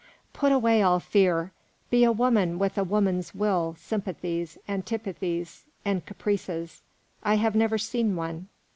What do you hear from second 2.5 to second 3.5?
with a woman's